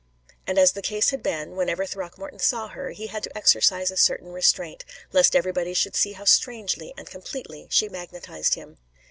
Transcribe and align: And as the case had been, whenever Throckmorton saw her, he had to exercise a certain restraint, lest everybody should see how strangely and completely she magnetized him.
And 0.47 0.57
as 0.57 0.71
the 0.71 0.81
case 0.81 1.11
had 1.11 1.21
been, 1.21 1.51
whenever 1.55 1.85
Throckmorton 1.85 2.39
saw 2.39 2.69
her, 2.69 2.89
he 2.89 3.05
had 3.05 3.21
to 3.21 3.37
exercise 3.37 3.91
a 3.91 3.97
certain 3.97 4.31
restraint, 4.31 4.83
lest 5.11 5.35
everybody 5.35 5.75
should 5.75 5.95
see 5.95 6.13
how 6.13 6.25
strangely 6.25 6.91
and 6.97 7.05
completely 7.07 7.67
she 7.69 7.87
magnetized 7.87 8.55
him. 8.55 8.79